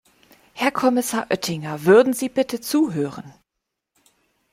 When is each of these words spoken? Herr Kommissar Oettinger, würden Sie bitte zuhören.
Herr 0.53 0.71
Kommissar 0.71 1.27
Oettinger, 1.29 1.85
würden 1.85 2.13
Sie 2.13 2.27
bitte 2.27 2.59
zuhören. 2.59 3.35